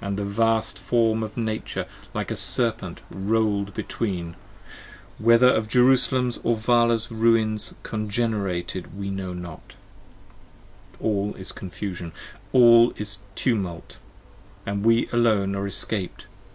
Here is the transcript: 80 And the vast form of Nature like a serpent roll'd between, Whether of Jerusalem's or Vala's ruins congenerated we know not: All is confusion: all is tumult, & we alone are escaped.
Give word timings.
80 0.00 0.06
And 0.08 0.16
the 0.18 0.24
vast 0.26 0.78
form 0.78 1.22
of 1.22 1.38
Nature 1.38 1.86
like 2.12 2.30
a 2.30 2.36
serpent 2.36 3.00
roll'd 3.10 3.72
between, 3.72 4.36
Whether 5.16 5.46
of 5.46 5.70
Jerusalem's 5.70 6.38
or 6.44 6.54
Vala's 6.54 7.10
ruins 7.10 7.72
congenerated 7.82 8.94
we 8.98 9.08
know 9.08 9.32
not: 9.32 9.76
All 11.00 11.32
is 11.34 11.50
confusion: 11.50 12.12
all 12.52 12.92
is 12.98 13.20
tumult, 13.34 13.96
& 14.38 14.66
we 14.66 15.08
alone 15.14 15.56
are 15.56 15.66
escaped. 15.66 16.26